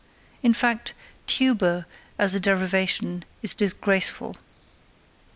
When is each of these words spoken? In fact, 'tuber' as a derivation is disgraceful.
In 0.41 0.55
fact, 0.55 0.95
'tuber' 1.27 1.85
as 2.17 2.33
a 2.33 2.39
derivation 2.39 3.23
is 3.43 3.53
disgraceful. 3.53 4.35